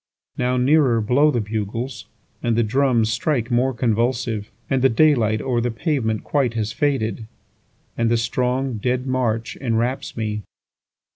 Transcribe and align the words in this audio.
6Now 0.39 0.59
nearer 0.59 0.99
blow 0.99 1.29
the 1.29 1.41
bugles, 1.41 2.07
And 2.41 2.55
the 2.55 2.63
drums 2.63 3.11
strike 3.13 3.51
more 3.51 3.71
convulsive; 3.71 4.49
And 4.67 4.81
the 4.81 4.89
day 4.89 5.13
light 5.13 5.43
o'er 5.43 5.61
the 5.61 5.69
pavement 5.69 6.23
quite 6.23 6.55
has 6.55 6.71
faded, 6.73 7.27
And 7.95 8.09
the 8.09 8.17
strong 8.17 8.77
dead 8.79 9.05
march 9.05 9.55
enwraps 9.57 10.17
me. 10.17 10.41